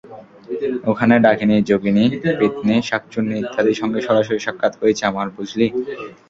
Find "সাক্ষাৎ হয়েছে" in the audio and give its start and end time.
4.45-5.03